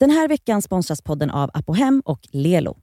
[0.00, 2.76] Den här veckan sponsras podden av Apohem och Lelo.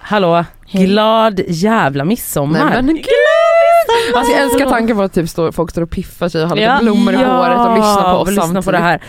[0.00, 0.86] Hallå, Hej.
[0.86, 2.64] glad jävla midsommar.
[2.70, 3.04] Nej, men gud.
[4.16, 6.56] Alltså jag älskar tanken på att typ stå, folk står och piffar sig och har
[6.56, 6.78] lite Ja.
[6.82, 8.64] blommor i håret och lyssnar på oss lyssna samtidigt.
[8.64, 9.02] på det här.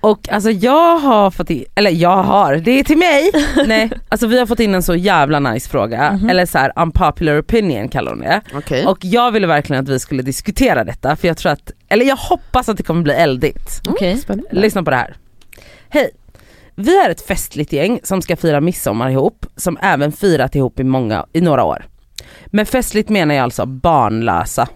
[0.00, 3.30] Och alltså jag har fått in, eller jag har, det är till mig.
[3.66, 6.30] Nej, alltså vi har fått in en så jävla nice fråga, Mhm.
[6.30, 8.40] eller så här unpopular opinion kallar hon det.
[8.54, 8.86] Okej.
[8.86, 12.16] Och jag ville verkligen att vi skulle diskutera detta för jag tror att, eller jag
[12.16, 13.80] hoppas att det kommer bli eldigt.
[13.88, 14.16] Okej.
[14.16, 14.48] Spännande.
[14.52, 15.16] Lyssna på det här.
[15.88, 16.10] Hej!
[16.74, 20.84] Vi är ett festligt gäng som ska fira midsommar ihop, som även firat ihop i,
[20.84, 21.84] många, i några år.
[22.46, 24.68] Med festligt menar jag alltså barnlösa.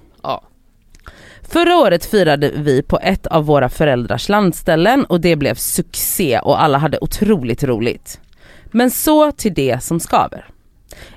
[1.52, 6.62] Förra året firade vi på ett av våra föräldrars landställen och det blev succé och
[6.62, 8.20] alla hade otroligt roligt.
[8.70, 10.44] Men så till det som skaver.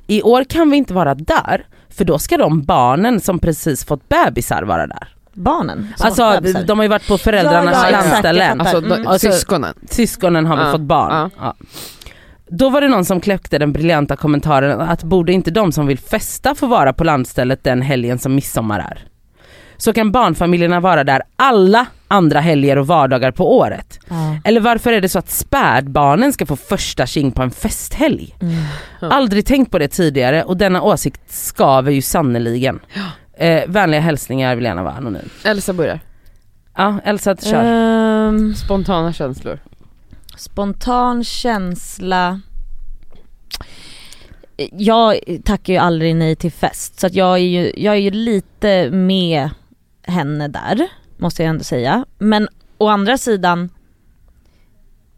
[0.08, 4.10] I år kan vi inte vara där, för då ska de barnen som precis fått
[4.10, 5.08] bebisar vara där.
[5.34, 5.94] Barnen?
[6.00, 8.62] Alltså de har ju varit på föräldrarnas Ja, ja, landställen.
[8.62, 9.08] Alltså de, Mm.
[9.08, 9.74] Alltså- syskonen.
[9.90, 11.12] Syskonen har väl Ja, fått barn.
[11.12, 11.30] ja.
[11.40, 11.56] Ja.
[12.48, 16.00] Då var det någon som kläckte den briljanta kommentaren att borde inte de som vill
[16.00, 19.08] festa få vara på landstället den helgen som midsommar är?
[19.78, 24.00] Så kan barnfamiljerna vara där alla andra helger och vardagar på året.
[24.10, 24.38] Ja.
[24.44, 28.36] Eller varför är det så att spädbarnen ska få första tjing på en festhelg?
[28.42, 29.12] Mm.
[29.12, 32.80] Aldrig tänkt på det tidigare och denna åsikt skaver ju sannoliken.
[33.38, 35.30] Eh, vänliga hälsningar vill gärna vara anonym.
[35.46, 36.00] Elsa börjar.
[36.78, 37.64] Ja, Elsa kör.
[37.64, 39.60] Ehm, Spontana känslor.
[40.38, 42.42] spontan känsla.
[44.72, 48.12] Jag tackar ju aldrig nej till fest så att jag är ju, jag är ju
[48.12, 49.50] lite med
[50.08, 52.06] henne där, måste jag ändå säga.
[52.18, 53.70] Men å andra sidan,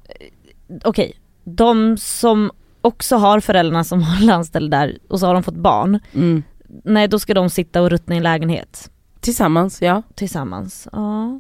[0.10, 0.28] eh,
[0.84, 1.14] okej,
[1.44, 6.00] de som också har föräldrarna som har landställe där och så har de fått barn,
[6.14, 6.44] Mm.
[6.84, 10.04] nej då ska de sitta och ruttna i en lägenhet Tillsammans, ja.
[10.16, 10.88] tillsammans.
[10.92, 11.40] Ja.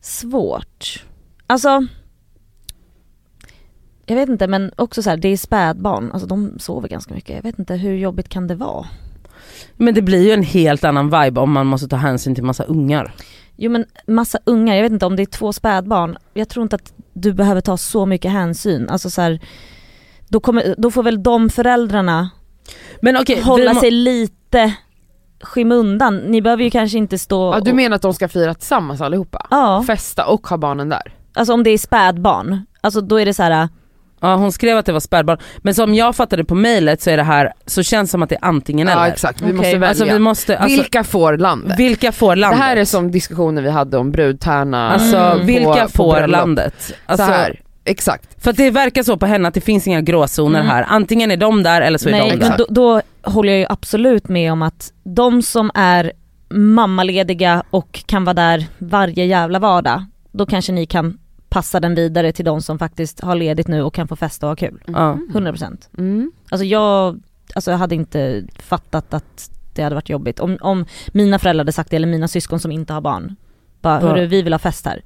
[0.00, 1.04] Svårt.
[1.46, 1.86] Alltså,
[4.06, 7.36] jag vet inte men också så här, det är spädbarn, alltså de sover ganska mycket.
[7.36, 8.86] Jag vet inte hur jobbigt kan det vara?
[9.76, 12.64] Men det blir ju en helt annan vibe om man måste ta hänsyn till massa
[12.64, 13.14] ungar.
[13.56, 16.76] Jo men massa unga, jag vet inte om det är två spädbarn, jag tror inte
[16.76, 18.88] att du behöver ta så mycket hänsyn.
[18.88, 19.40] Alltså så här,
[20.28, 22.30] då, kommer, då får väl de föräldrarna
[23.02, 24.74] Men okej, hålla må- sig lite
[25.42, 26.16] skymundan.
[26.18, 29.00] Ni behöver ju kanske inte stå Ja, du och, menar att de ska fira tillsammans
[29.00, 29.46] allihopa?
[29.50, 31.14] Ja, Festa och ha barnen där?
[31.34, 33.68] alltså om det är spädbarn, alltså då är det så här.
[34.22, 37.16] Ja hon skrev att det var spädbarn, men som jag fattade på mejlet så är
[37.16, 39.12] det här, så känns det som att det är antingen Ja eller.
[39.12, 39.54] exakt, vi Okej.
[39.56, 39.88] måste välja.
[39.88, 42.14] Alltså vi måste, alltså, vilka, Vilka får landet?
[42.14, 42.58] får landet?
[42.60, 45.38] Det här är som diskussionen vi hade om brudtärna Alltså Mm.
[45.40, 46.30] på- vilka på får bröllop.
[46.30, 46.92] landet?
[47.06, 48.42] Alltså, så här, exakt.
[48.42, 50.70] För att det verkar så på henne att det finns inga gråzoner Mm.
[50.72, 52.58] här, antingen är de där eller så är Nej de men där.
[52.58, 53.00] då, då
[53.30, 56.12] håller jag ju absolut med om att de som är
[56.76, 61.18] mammalediga och kan vara där varje jävla vardag, då kanske ni kan
[61.52, 64.50] passa den vidare till de som faktiskt har ledigt nu och kan få festa och
[64.50, 64.82] ha kul.
[64.86, 65.18] Ja.
[65.32, 65.88] 100%.
[65.98, 66.32] Mm.
[66.50, 67.22] Alltså jag,
[67.54, 70.40] alltså jag hade inte fattat att det hade varit jobbigt.
[70.40, 73.36] Om, om mina föräldrar hade sagt det, eller mina syskon som inte har barn.
[73.80, 74.08] Bara, Ja.
[74.08, 75.02] hörru vi vill ha fest här.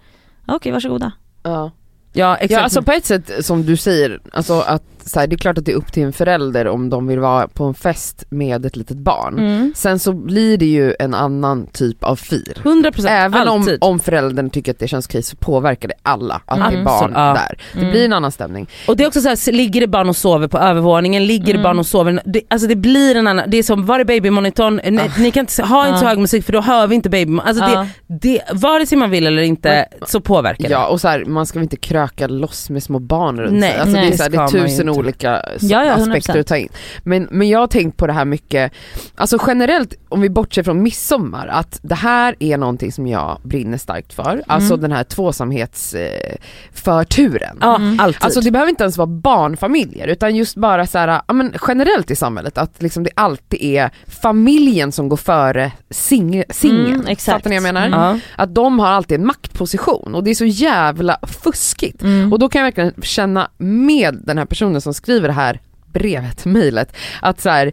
[0.46, 1.12] Okej, varsågoda.
[1.42, 1.70] Ja.
[2.12, 2.50] ja exakt.
[2.52, 5.58] ja alltså på ett sätt som du säger, alltså att så här, det är klart
[5.58, 8.66] att det är upp till en förälder om de vill vara på en fest med
[8.66, 9.38] ett litet barn.
[9.38, 9.72] Mm.
[9.76, 12.60] Sen så blir det ju en annan typ av fir.
[12.64, 13.78] 100% Även om, alltid.
[13.80, 16.84] om föräldern tycker att det känns okej så påverkar det alla att det är Mm.
[16.84, 17.34] barn Så- ja.
[17.34, 17.58] där.
[17.72, 17.90] Det Mm.
[17.90, 18.66] blir en annan stämning.
[18.88, 21.50] Och det är också så här, ligger det barn och sover på övervåningen, ligger det
[21.52, 21.62] Mm.
[21.62, 24.80] barn och sover, det, alltså det blir en annan, det är som, var är babymonitorn?
[24.84, 24.90] Ah.
[24.90, 26.08] Nej, Ni kan inte, ha inte så Ja.
[26.08, 27.86] hög musik för då hör vi inte baby alltså Ja.
[28.06, 30.86] det, det, vare sig man vill eller inte så påverkar Ja det.
[30.86, 33.80] och så här, man ska väl inte kröka loss med små barn runt Nej, sig.
[33.80, 34.90] Alltså nej, det är, så här, det är tusen inte.
[34.98, 36.40] Olika Ja, ja, aspekter 100%.
[36.40, 36.68] att ta in.
[37.02, 38.72] Men, men jag har tänkt på det här mycket,
[39.14, 43.78] alltså generellt om vi bortser från midsommar, att det här är någonting som jag brinner
[43.78, 44.42] starkt för.
[44.46, 44.82] Alltså Mm.
[44.82, 47.58] den här tvåsamhetsförturen.
[47.62, 47.98] Eh, Mm.
[48.20, 52.10] Alltså det behöver inte ens vara barnfamiljer utan just bara så här, ja, men generellt
[52.10, 57.00] i samhället att liksom det alltid är familjen som går före sing- singeln.
[57.00, 57.16] Mm.
[57.16, 58.08] Fattar ni vad jag menar?
[58.10, 58.20] Mm.
[58.36, 62.02] Att de har alltid en maktposition och det är så jävla fuskigt.
[62.02, 62.32] Mm.
[62.32, 65.60] Och då kan jag verkligen känna med den här personen som skriver det här
[65.92, 67.72] brevet, mejlet, att så här,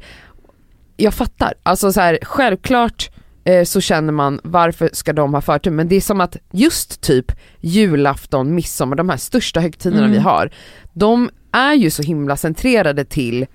[0.97, 1.53] jag fattar.
[1.63, 3.09] Alltså så här, självklart
[3.45, 7.01] eh, så känner man varför ska de ha förtur men det är som att just
[7.01, 7.31] typ
[7.61, 10.11] julafton, midsommar, de här största högtiderna Mm.
[10.11, 10.49] vi har,
[10.93, 13.45] de är ju så himla centrerade till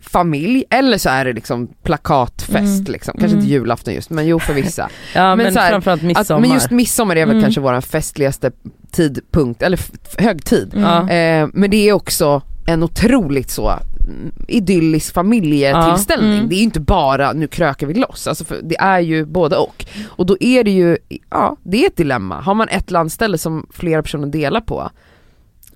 [0.00, 2.92] familj eller så är det liksom plakatfest Mm.
[2.92, 3.38] liksom, kanske Mm.
[3.38, 4.88] inte julafton just men jo för vissa.
[5.14, 6.40] ja men, men så här, framförallt Att, midsommar.
[6.40, 7.42] men just midsommar är väl Mm.
[7.42, 8.50] kanske vår festligaste
[8.90, 9.80] tidpunkt, eller
[10.22, 10.74] högtid.
[10.74, 16.38] Eh, men det är också en otroligt så mm, idyllisk familjetillställning.
[16.38, 16.46] Ja.
[16.48, 19.84] Det är ju inte bara nu krökar vi loss, alltså det är ju både och.
[20.08, 20.98] Och då är det ju,
[21.30, 22.40] ja det är ett dilemma.
[22.40, 24.90] Har man ett landställe som flera personer delar på,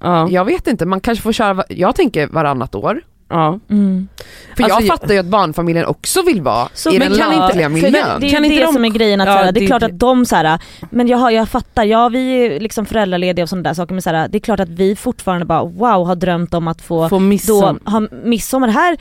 [0.01, 3.03] Ja, jag vet inte, man kanske får köra, jag tänker varannat år.
[3.29, 3.59] Ja.
[3.71, 4.09] Mm.
[4.57, 7.29] För Alltså, jag fattar ju att barnfamiljen också vill vara Så, i men den kan
[7.33, 7.93] inte- lantliga miljön.
[7.93, 9.59] Det, det är Kan ju inte det de- som är grejen, att Ja, såhär, det
[9.59, 10.59] är det- klart att de såhär,
[10.91, 14.29] men jag, jag fattar, ja vi är liksom föräldralediga och sådana där saker men såhär,
[14.29, 17.21] det är klart att vi fortfarande bara wow har drömt om att få Få då
[17.21, 17.91] midsommar.
[17.91, 18.97] ha midsommar här,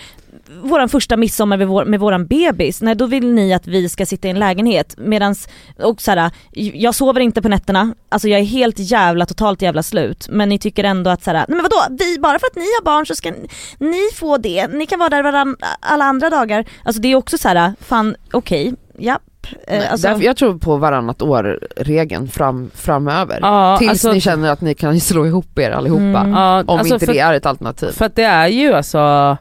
[0.61, 4.05] våran första midsommar med, vår, med våran bebis, nej då vill ni att vi ska
[4.05, 5.47] sitta i en lägenhet medans,
[5.83, 10.27] och såhär, jag sover inte på nätterna, alltså jag är helt jävla totalt jävla slut
[10.29, 12.83] men ni tycker ändå att såhär, nej men vadå, vi, bara för att ni har
[12.83, 13.33] barn så ska
[13.79, 16.65] ni, få det, ni kan vara där varann, alla andra dagar.
[16.83, 19.21] Alltså det är också såhär, fan okej, japp.
[19.67, 23.39] Eh, Nej, alltså, därför jag tror på varannat år-regeln fram, framöver.
[23.41, 26.01] Ja, Tills alltså, ni känner att ni kan slå ihop er allihopa.
[26.01, 26.31] Mm.
[26.31, 27.91] ja, Om alltså inte för, det är ett alternativ.
[27.91, 29.37] för att det är ju alltså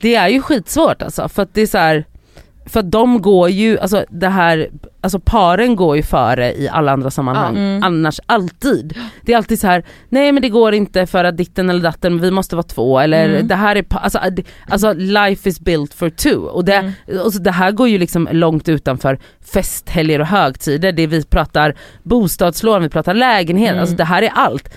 [0.00, 2.04] Det är ju skitsvårt alltså för att det är så här,
[2.66, 4.68] För att de går ju, alltså det här,
[5.00, 7.56] alltså paren går ju före i alla andra sammanhang.
[7.56, 7.82] Mm.
[7.82, 8.94] Annars alltid.
[9.22, 12.20] Det är alltid så här: nej men det går inte för att ditten eller datten,
[12.20, 13.48] vi måste vara två eller Mm.
[13.48, 14.18] det här är, alltså,
[14.68, 16.36] alltså life is built for two.
[16.36, 16.74] Och det,
[17.08, 17.20] Mm.
[17.24, 19.18] och så det här går ju liksom långt utanför
[19.52, 23.80] festhelger och högtider, det vi pratar bostadslån, vi pratar lägenhet, Mm.
[23.80, 24.68] alltså det här är allt.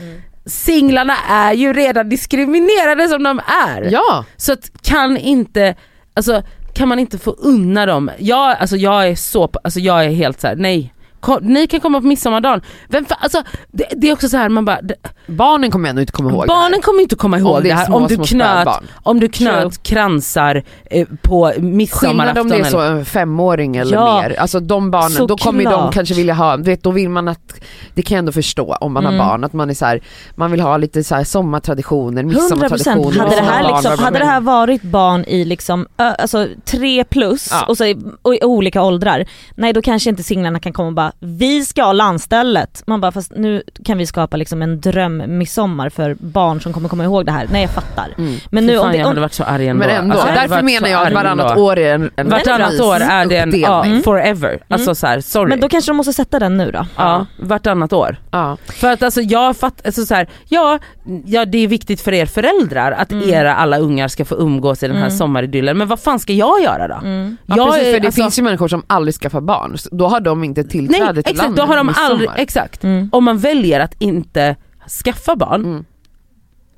[0.45, 3.89] Singlarna är ju redan diskriminerade som de är.
[3.91, 5.75] Ja, Så att kan inte,
[6.13, 6.43] alltså
[6.73, 8.11] kan man inte få unna dem?
[8.17, 10.93] Jag, alltså jag är så, alltså jag är helt så här: nej.
[11.25, 12.61] Kom, ni kan komma på midsommardagen.
[12.87, 14.95] Vem fa- alltså, det, det är också så här, man bara, det,
[15.27, 17.75] barnen kommer ändå inte komma ihåg barnen kommer inte komma ihåg om det det är
[17.75, 18.67] här små, om du knöt,
[19.03, 22.41] om du knöt kransar eh, på Skillnad midsommarafton.
[22.41, 25.69] om det är så en femåring eller Ja, mer, alltså de barnen, då kommer ju
[25.69, 27.53] de kanske vilja ha, du vet då vill man att,
[27.93, 29.19] det kan jag ändå förstå om man Mm.
[29.19, 30.01] har barn, att man är så här,
[30.35, 33.19] man vill ha lite så här sommartraditioner, 100% midsommartraditioner.
[33.19, 37.47] hade det, här barn, liksom, hade det här varit barn i liksom, alltså tre plus
[37.51, 37.65] Ja.
[37.67, 39.25] och, så, i- och i olika åldrar,
[39.55, 42.83] nej då kanske inte singlarna kan komma och bara vi ska ha landstället.
[42.87, 47.03] Man bara fast nu kan vi skapa liksom en dröm-midsommar för barn som kommer komma
[47.03, 47.47] ihåg det här.
[47.51, 48.07] Nej jag fattar.
[48.17, 48.35] Mm.
[48.51, 49.85] Men nu Fy om fan, det, jag om, hade varit så arg ändå.
[49.87, 52.95] Men ändå, Alltså, jag därför menar jag att varannat år är en, en Vartannat år
[52.95, 54.03] är det en, ja, uppdelning.
[54.03, 54.59] forever.
[54.67, 55.49] Alltså så här, sorry.
[55.49, 56.85] men då kanske de måste sätta den nu då.
[56.97, 58.17] ja, vartannat år.
[58.31, 58.57] Ja.
[58.65, 60.79] För att alltså jag fattar, alltså så här, ja,
[61.25, 63.29] ja det är viktigt för er föräldrar att Mm.
[63.29, 65.17] era alla ungar ska få umgås i den här Mm.
[65.17, 66.95] sommaridyllen, men vad fan ska jag göra då?
[67.07, 67.37] Mm.
[67.45, 70.07] Ja, jag precis, är- för det alltså- finns ju människor som aldrig skaffar barn, då
[70.07, 72.83] har de inte tillträde Nej till exakt, landet då har de aldrig, exakt.
[72.83, 73.09] Mm.
[73.11, 74.55] Om man väljer att inte
[75.03, 75.85] skaffa barn, Mm.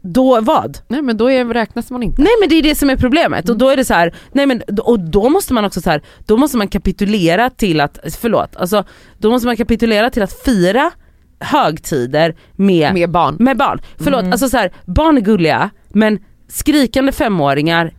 [0.01, 0.77] då vad?
[0.87, 2.21] Nej men då är, räknas man inte.
[2.21, 3.57] Nej men det är det som är problemet och Mm.
[3.57, 6.37] då är det så här, nej men och då måste man också så här, då
[6.37, 8.83] måste man kapitulera till att, förlåt, alltså
[9.17, 10.91] då måste man kapitulera till att fira
[11.39, 13.57] högtider med, med, Med barn.
[13.57, 13.79] barn.
[13.97, 14.31] Förlåt, Mm.
[14.31, 17.93] alltså så här, barn är gulliga men skrikande femåringar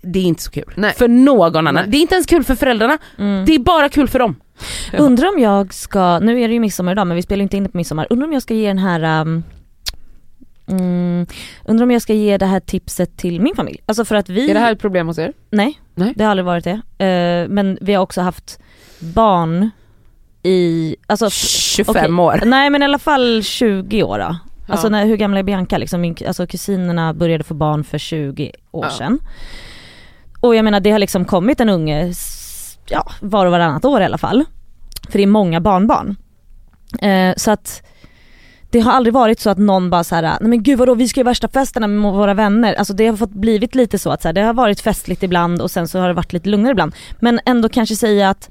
[0.00, 0.72] det är inte så kul.
[0.76, 0.92] Nej.
[0.92, 1.74] För någon annan.
[1.74, 1.84] Nej.
[1.88, 3.44] Det är inte ens kul för föräldrarna, Mm.
[3.44, 4.36] det är bara kul för dem.
[4.98, 7.62] Undrar om jag ska, nu är det ju midsommar idag men vi spelar inte in
[7.62, 9.42] det på midsommar, undrar om jag ska ge den här um,
[10.66, 11.26] mm,
[11.64, 13.80] Undrar om jag ska ge det här tipset till min familj.
[13.86, 15.32] Alltså för att vi, Är det här ett problem hos er?
[15.50, 16.12] nej, Nej.
[16.16, 17.04] det har aldrig varit det.
[17.04, 18.58] Eh, men vi har också haft
[18.98, 19.70] barn
[20.42, 22.24] i, alltså 25 okej.
[22.40, 22.42] år.
[22.46, 24.36] Nej men i alla fall 20 år då.
[24.68, 24.90] Alltså Ja.
[24.90, 26.00] när, hur gamla är Bianca liksom?
[26.00, 28.90] Min, alltså kusinerna började få barn för 20 år Ja.
[28.90, 29.18] sedan.
[30.40, 32.12] Och jag menar det har liksom kommit en unge,
[32.88, 34.44] ja var och varannat år i alla fall.
[35.10, 36.16] För det är många barnbarn.
[37.02, 37.82] Eh, så att
[38.70, 41.08] det har aldrig varit så att någon bara så här, nej men gud vadå vi
[41.08, 42.74] ska ju värsta festerna med våra vänner.
[42.74, 45.62] Alltså det har fått blivit lite så att så här, det har varit festligt ibland
[45.62, 46.94] och sen så har det varit lite lugnare ibland.
[47.20, 48.50] Men ändå kanske säga att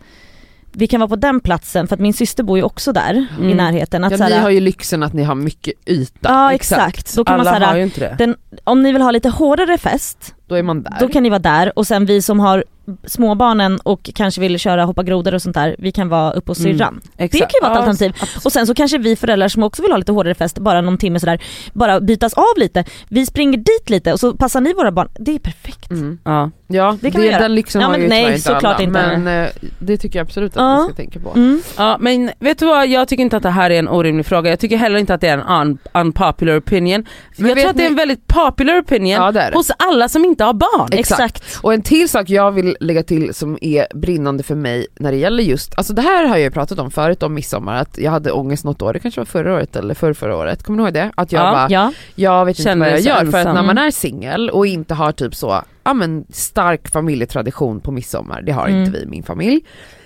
[0.77, 3.27] vi kan vara på den platsen för att min syster bor ju också där i
[3.43, 3.57] Mm.
[3.57, 4.03] närheten.
[4.03, 6.29] Att Ja, så här, ni har ju lyxen att ni har mycket yta.
[6.29, 7.15] Ja exakt.
[7.15, 8.15] Då kan Alla man har säga, ju inte det.
[8.17, 10.93] den, om ni vill ha lite hårdare fest, Då är man där.
[10.99, 12.63] då kan ni vara där och sen vi som har
[13.07, 16.59] småbarnen och kanske vill köra hoppa grodor och sånt där, vi kan vara uppe hos
[16.59, 16.77] Mm.
[16.77, 17.01] syrran.
[17.17, 17.31] Exakt.
[17.31, 18.11] Det kan ju vara ett Ja, alternativ.
[18.21, 18.45] absolut.
[18.45, 20.97] Och sen så kanske vi föräldrar som också vill ha lite hårdare fest, bara någon
[20.97, 21.41] timme sådär,
[21.73, 22.83] bara bytas av lite.
[23.09, 25.09] Vi springer dit lite och så passar ni våra barn.
[25.19, 25.91] Det är perfekt.
[25.91, 26.19] Mm.
[26.23, 26.51] Ja.
[26.69, 27.39] Ja, Det kan vi göra.
[27.39, 29.17] den lyxen Ja, har men ju nej, inte såklart alla, inte.
[29.17, 30.77] men eh, det tycker jag absolut att Ja.
[30.77, 31.31] vi ska tänka på.
[31.39, 31.61] Mm.
[31.77, 34.49] Ja men vet du vad, jag tycker inte att det här är en orimlig fråga.
[34.49, 37.05] Jag tycker heller inte att det är en un unpopular opinion.
[37.37, 39.57] Men jag tror att det är ni- en väldigt popular opinion Ja det det.
[39.57, 40.87] hos alla som inte har barn.
[40.91, 41.21] Exakt.
[41.21, 41.59] Exakt.
[41.63, 45.17] Och en till sak jag vill lägga till som är brinnande för mig när det
[45.17, 48.11] gäller just, alltså det här har jag ju pratat om förut om midsommar, att jag
[48.11, 50.83] hade ångest något år, det kanske var förra året eller förra, förra året, kommer ni
[50.83, 51.11] ihåg det?
[51.15, 51.51] Att jag Ja.
[51.51, 51.91] bara, Ja.
[52.15, 53.55] jag vet inte Känner vad jag gör, för att ensam.
[53.55, 58.41] när man är singel och inte har typ så, ja men stark familjetradition på midsommar,
[58.41, 58.79] det har Mm.
[58.83, 59.61] inte vi i min familj,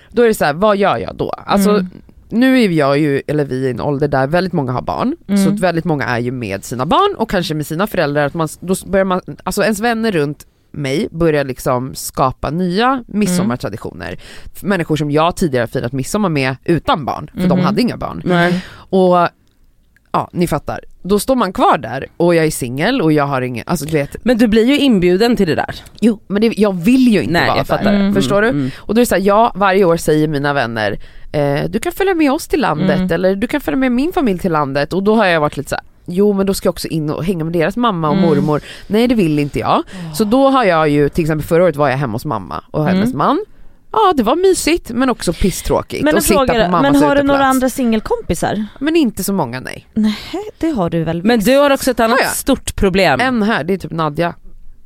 [0.09, 1.29] då är det så här, vad gör jag då?
[1.45, 1.87] Alltså Mm.
[2.29, 5.45] nu är jag ju, eller vi i en ålder där väldigt många har barn, Mm.
[5.45, 8.47] så väldigt många är ju med sina barn och kanske med sina föräldrar, att man,
[8.59, 14.19] då börjar man, alltså ens vänner runt mig börjar liksom skapa nya midsommartraditioner.
[14.61, 17.65] Människor som jag tidigare firat midsommar med utan barn, för de Mhm.
[17.65, 18.21] hade inga barn.
[18.25, 18.65] Nej.
[18.73, 19.27] Och
[20.11, 20.79] ja, ni fattar.
[21.03, 23.91] Då står man kvar där och jag är singel och jag har ingen, alltså du
[23.91, 25.75] vet, Men du blir ju inbjuden till det där.
[26.01, 27.77] jo men det, jag vill ju inte Nej vara jag där.
[27.77, 27.93] fattar.
[27.93, 28.13] Mm.
[28.13, 28.47] Förstår du?
[28.49, 28.71] Mm.
[28.77, 30.99] Och då är det så här, ja varje år säger mina vänner
[31.31, 33.11] eh, du kan följa med oss till landet Mm.
[33.11, 35.69] eller du kan följa med min familj till landet och då har jag varit lite
[35.69, 38.15] så här, jo men då ska jag också in och hänga med deras mamma och
[38.17, 38.25] Mm.
[38.29, 38.61] mormor.
[38.87, 39.83] Nej det vill inte jag.
[40.13, 42.85] Så då har jag ju, till exempel förra året var jag hemma hos mamma och
[42.85, 43.17] hennes Mm.
[43.17, 43.45] man.
[43.93, 47.15] Ja det var mysigt men också pisstråkigt Men en att sitta på mammas men har
[47.15, 47.55] du några uteplats.
[47.55, 48.65] andra singelkompisar?
[48.79, 49.87] Men inte så många nej.
[49.93, 50.17] Nej
[50.59, 52.31] det har du väl Men du har också ett annat Har jag?
[52.35, 53.19] stort problem.
[53.19, 54.33] En här, det är typ Nadja.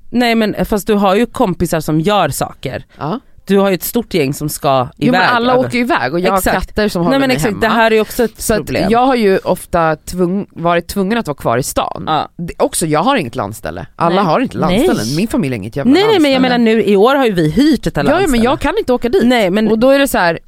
[0.10, 2.86] Nej men fast du har ju kompisar som gör saker.
[2.98, 3.20] Ja.
[3.48, 5.20] Du har ju ett stort gäng som ska Jo iväg.
[5.22, 6.56] men alla över- åker ju iväg och jag har Exakt.
[6.68, 7.62] katter som Nej håller men mig exakt, hemma.
[7.62, 8.88] det här är också ett så problem.
[8.90, 12.04] jag har ju ofta tvung, varit tvungen att vara kvar i stan.
[12.08, 12.30] ja.
[12.38, 14.26] Det, också jag har inget landställe, alla Nej.
[14.26, 15.16] har inte landställen, Nej.
[15.16, 16.60] min familj har inget jävla Nej nej men jag landställe.
[16.64, 18.44] menar nu i år har ju vi hyrt ett Ja, ja men landställe.
[18.44, 19.24] jag kan inte åka dit.
[19.26, 20.40] Nej men Och då är det så här,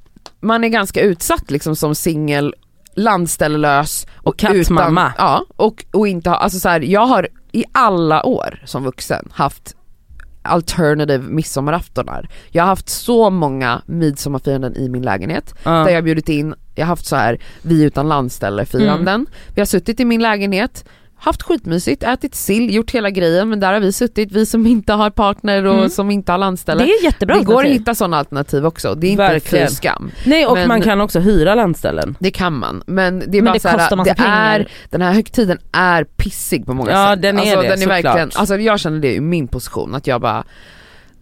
[0.41, 2.53] man är ganska utsatt liksom som singel,
[2.95, 5.13] landställelös Och kattmamma.
[5.17, 9.29] Ja, och, och inte ha, alltså så här, jag har i alla år som vuxen
[9.33, 9.75] haft
[10.47, 12.29] alternative midsommaraftonar.
[12.49, 15.71] Jag har haft så många midsommarfiranden i min lägenhet ja.
[15.71, 19.15] där jag bjudit in, jag har haft så här vi utan landställe firanden.
[19.15, 19.27] Mm.
[19.55, 20.85] Vi har suttit i min lägenhet,
[21.19, 24.93] haft skitmysigt, ätit sill, gjort hela grejen men där har vi suttit, vi som inte
[24.93, 25.89] har partner och Mm.
[25.89, 26.83] som inte har landställe.
[26.83, 29.67] Det är jättebra det går att hitta sådana alternativ också, det är inte Verkligen.
[29.67, 30.11] fy skam.
[30.25, 32.15] Nej och men- man kan också hyra landställen.
[32.19, 35.13] Det kan man, men det är Men bara det så här, det är, den här
[35.13, 37.21] högtiden är pissig på många Ja, sätt.
[37.21, 38.03] den är alltså, det, den är såklart.
[38.05, 40.43] verkligen, alltså jag känner det i min position, att jag bara,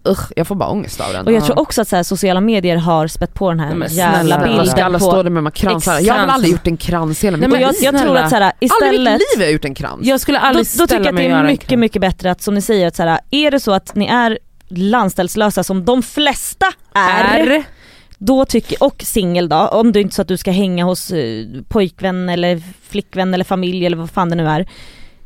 [0.10, 1.26] usch, jag får bara ångest av den.
[1.26, 1.46] Och jag Ja.
[1.46, 4.40] tror också att så här, sociala medier har spett på den här Nej, men jävla
[4.44, 5.06] bilden ska alla på...
[5.06, 6.02] stå där med de här kransarna?
[6.02, 6.36] Jag har väl Krans.
[6.36, 7.62] aldrig gjort en krans hela mitt liv.
[7.62, 9.12] jag, jag tror att så här, Aldrig i istället...
[9.14, 10.08] mitt liv har jag gjort en krans.
[10.08, 11.80] Jag skulle Då, aldrig då tycker ställa jag att det är mycket, krans.
[11.80, 14.38] mycket bättre att som ni säger, att så här, är det så att ni är
[14.70, 17.64] landställslösa som de flesta är, Är.
[18.18, 21.12] då tycker, och singel då, om det är inte så att du ska hänga hos
[21.12, 24.66] eh, pojkvän eller flickvän eller familj eller vad fan det nu är.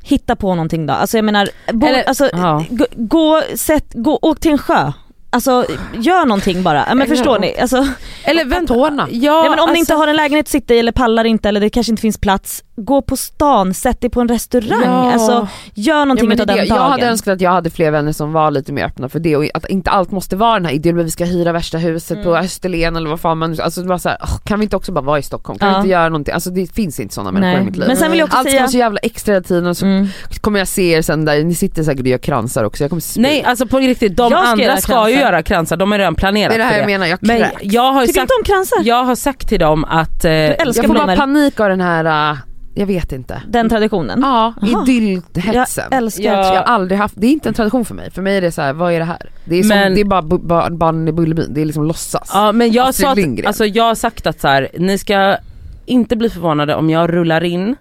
[0.03, 2.65] Hitta på någonting då, alltså jag menar, bo, Eller- alltså, ja.
[2.69, 4.91] gå, gå, sätt, gå, åk till en sjö.
[5.31, 7.59] Alltså gör någonting bara, men Eller- förstår ni?
[7.59, 7.87] Alltså,
[8.23, 9.07] Eller vänta, tårna.
[9.11, 11.23] ja, ja, men om alltså, ni inte har en lägenhet att sitta i eller pallar
[11.25, 14.81] inte eller det kanske inte finns plats, gå på stan, sätt dig på en restaurang.
[14.83, 15.13] Ja.
[15.13, 16.69] Alltså, gör Ja, någonting men det, utav den det.
[16.69, 16.91] jag dagen.
[16.91, 19.45] hade önskat att jag hade fler vänner som var lite mer öppna för det och
[19.53, 22.43] att inte allt måste vara den här ideologin, vi ska hyra värsta huset på Mm.
[22.45, 24.91] Österlen eller vad fan man, alltså det var så här, "Åh, kan vi inte också
[24.91, 25.59] bara vara i Stockholm?
[25.59, 25.79] Kan vi Ja.
[25.79, 26.33] inte göra någonting?
[26.33, 27.61] Alltså det finns inte sådana människor Nej.
[27.61, 27.87] i mitt liv.
[27.87, 28.61] Men sen vill jag också allt ska säga...
[28.61, 30.07] vara så jävla extra hela tiden och så Mm.
[30.41, 33.01] kommer jag se er sen där, ni sitter säkert och gör kransar också, jag kommer
[33.01, 33.21] spy.
[33.21, 35.99] Nej alltså på riktigt, de Jag ska andra göra ska ju göra kransar, de har
[35.99, 36.91] redan planerat det är det här jag det.
[36.91, 37.55] menar, jag Men kräks.
[37.61, 38.77] jag har, Tycker sagt, inte om kransar?
[38.83, 40.25] jag har sagt till dem att...
[40.25, 42.37] Eh, Jag får bara panik av den här, äh,
[42.73, 43.41] jag vet inte.
[43.47, 44.19] Den traditionen?
[44.21, 45.85] Ja, idyllhetsen.
[45.91, 46.45] Jag älskar Ja.
[46.53, 48.51] Jag har aldrig haft, det är inte en tradition för mig, för mig är det
[48.51, 49.29] så här, vad är det här?
[49.45, 52.29] Det är, som, Men- det är bara barnen i Bullerbyn, det är liksom låtsas.
[52.33, 55.37] Ja men jag, sa att, alltså, jag har sagt att så här, ni ska
[55.85, 57.75] inte bli förvånade om jag rullar in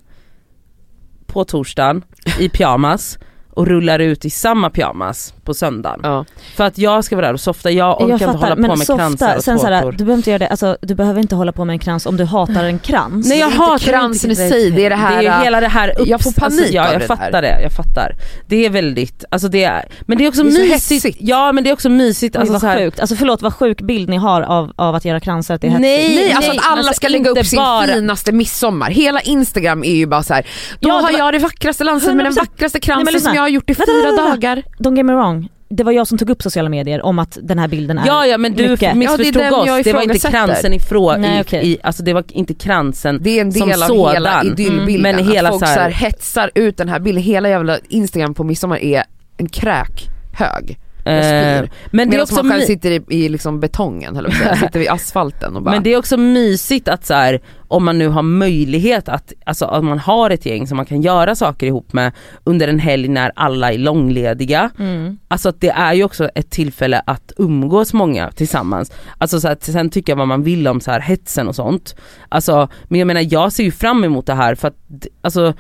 [1.27, 2.03] på torsdagen
[2.39, 3.19] i pyjamas
[3.59, 6.01] och rullar ut i samma pyjamas på söndagen.
[6.03, 6.25] Ja.
[6.57, 8.77] För att jag ska vara där och softa, jag orkar Jag inte fattar, hålla på
[8.77, 11.35] med kransar softa, och sen såhär, du behöver inte göra det, alltså, du behöver inte
[11.35, 13.29] hålla på med en krans om du hatar en krans.
[13.29, 15.95] Nej jag hatar kransen i sig, det är det här- Det är hela det här
[15.99, 18.13] upps, Jag får panik alltså, ja, av jag det fattar det, jag fattar.
[18.47, 20.75] Det är väldigt, alltså det är, men det är också Det är mysigt.
[20.93, 21.19] hetsigt.
[21.21, 22.37] Ja men det är också mysigt.
[22.37, 24.95] Oj, Alltså, vad så här, sjukt, alltså förlåt vad sjuk bild ni har av, av
[24.95, 25.83] att göra kransar, att det är hetsigt.
[25.83, 28.91] Nej, Nej, alltså att alla alltså ska lägga upp sin bara- finaste midsommar.
[28.91, 30.47] Hela instagram är ju bara så här.
[30.81, 32.37] då Ja, har jag det vackraste landstället med den 100%.
[32.41, 34.31] vackraste kransen som jag har gjort i fyra vänta, vänta.
[34.31, 34.63] dagar.
[34.79, 37.59] Don't get me wrong, det var jag som tog upp sociala medier om att den
[37.59, 38.97] här bilden är Ja ja men du mycket.
[38.97, 41.69] missförstod Ja, det oss, det var inte kransen ifrån, Nej, i, okej.
[41.69, 44.13] i, alltså det var inte kransen Det är en som del av sådan.
[44.15, 45.03] hela idyllbilden.
[45.17, 47.23] Men hela att folk så här- så här hetsar ut den här bilden.
[47.25, 49.03] Hela jävla instagram på midsommar är
[49.37, 50.79] en kräkhög.
[51.09, 51.69] Eh.
[51.91, 55.57] Men det är också man själv sitter i, i liksom betongen, eller sitter vid asfalten
[55.57, 59.09] och bara Men det är också mysigt att så här, om man nu har möjlighet
[59.09, 62.13] att, alltså om man har ett gäng som man kan göra saker ihop med
[62.45, 64.71] under en helg när alla är långlediga.
[64.79, 65.19] Mm.
[65.29, 68.93] Alltså att det är ju också ett tillfälle att umgås många tillsammans.
[69.19, 71.97] Alltså så att sen tycker jag vad man vill om så här hetsen och sånt.
[72.29, 74.77] Alltså, men jag menar jag ser ju fram emot det här för att
[75.21, 75.55] alltså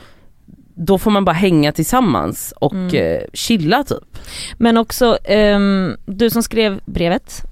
[0.81, 2.95] då får man bara hänga tillsammans och Mm.
[2.97, 4.19] eh, chilla typ.
[4.57, 7.43] Men också, ehm, du som skrev brevet,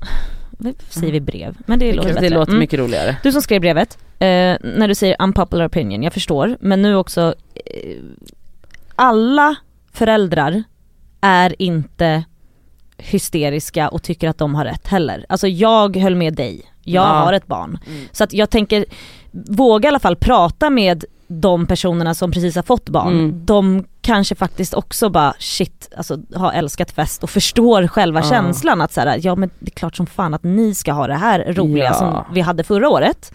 [0.89, 1.57] säger vi brev?
[1.67, 2.61] Men det låter Det låter Mm.
[2.61, 3.17] mycket roligare.
[3.23, 7.35] Du som skrev brevet, eh, när du säger unpopular opinion, jag förstår, men nu också,
[7.55, 7.97] eh,
[8.95, 9.55] alla
[9.93, 10.63] föräldrar
[11.21, 12.25] är inte
[12.99, 15.27] hysteriska och tycker att de har rätt heller.
[15.29, 17.09] Alltså jag höll med dig, jag Ja.
[17.25, 17.79] har ett barn.
[17.87, 18.05] Mm.
[18.13, 18.85] Så att jag tänker,
[19.31, 23.13] våga i alla fall prata med de personerna som precis har fått barn.
[23.13, 23.43] Mm.
[23.47, 28.31] De kanske faktiskt också bara shit, alltså har älskat fest och förstår själva Ja.
[28.31, 31.07] känslan att så här, ja men det är klart som fan att ni ska ha
[31.07, 31.95] det här roliga Ja.
[31.95, 33.33] som vi hade förra året.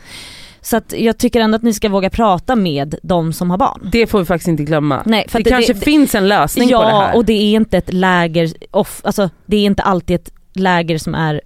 [0.63, 3.89] Så att jag tycker ändå att ni ska våga prata med de som har barn.
[3.91, 5.01] Det får vi faktiskt inte glömma.
[5.05, 7.15] Nej, för det, det- kanske det- finns en lösning på det Ja här.
[7.15, 11.15] och det är inte ett läger, off, alltså det är inte alltid ett läger som
[11.15, 11.41] är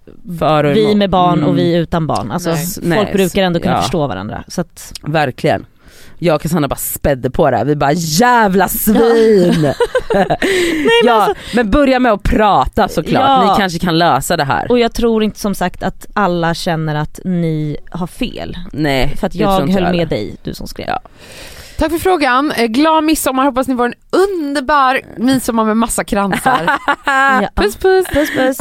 [0.74, 1.48] vi med barn Mm.
[1.50, 2.30] och vi utan barn.
[2.30, 2.66] Alltså Nej.
[2.66, 3.80] folk Nej, brukar ändå kunna ja.
[3.82, 4.44] förstå varandra.
[4.48, 5.66] Så att, Verkligen.
[6.18, 9.62] Jag och Cassandra bara spädde på det vi bara jävla svin!
[10.14, 10.26] Nej,
[10.84, 13.52] men, ja, men börja med att prata såklart, Ja.
[13.52, 14.70] ni kanske kan lösa det här.
[14.70, 18.56] och jag tror inte som sagt att alla känner att ni har fel.
[18.72, 19.98] Nej, För att jag inte höll heller.
[19.98, 20.86] med dig, du som skrev.
[20.88, 21.00] Ja.
[21.78, 26.60] Tack för frågan, Eh, glad midsommar, hoppas ni får en underbar midsommar med massa kransar.
[27.42, 27.48] Ja.
[27.54, 28.06] Puss puss!
[28.12, 28.58] Puss puss.